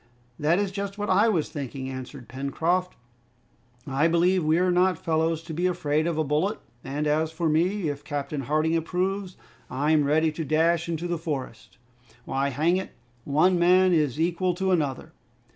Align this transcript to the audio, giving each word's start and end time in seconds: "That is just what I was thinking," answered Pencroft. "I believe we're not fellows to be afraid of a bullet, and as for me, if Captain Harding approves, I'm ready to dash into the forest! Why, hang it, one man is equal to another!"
"That 0.39 0.57
is 0.57 0.71
just 0.71 0.97
what 0.97 1.11
I 1.11 1.29
was 1.29 1.49
thinking," 1.49 1.87
answered 1.87 2.27
Pencroft. 2.27 2.95
"I 3.85 4.07
believe 4.07 4.43
we're 4.43 4.71
not 4.71 4.97
fellows 4.97 5.43
to 5.43 5.53
be 5.53 5.67
afraid 5.67 6.07
of 6.07 6.17
a 6.17 6.23
bullet, 6.23 6.57
and 6.83 7.05
as 7.05 7.31
for 7.31 7.47
me, 7.47 7.87
if 7.87 8.03
Captain 8.03 8.41
Harding 8.41 8.75
approves, 8.75 9.37
I'm 9.69 10.03
ready 10.03 10.31
to 10.31 10.43
dash 10.43 10.89
into 10.89 11.07
the 11.07 11.19
forest! 11.19 11.77
Why, 12.25 12.49
hang 12.49 12.77
it, 12.77 12.93
one 13.25 13.59
man 13.59 13.93
is 13.93 14.19
equal 14.19 14.55
to 14.55 14.71
another!" 14.71 15.13